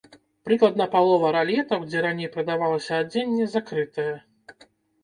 [0.47, 4.13] Прыкладна палова ралетаў, дзе раней прадавалася адзенне, закрытая.